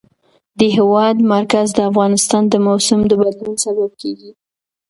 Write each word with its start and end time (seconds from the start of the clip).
د 0.59 0.59
هېواد 0.75 1.17
مرکز 1.33 1.67
د 1.75 1.79
افغانستان 1.89 2.43
د 2.49 2.53
موسم 2.67 2.99
د 3.07 3.11
بدلون 3.21 3.55
سبب 3.65 3.91
کېږي. 4.01 4.31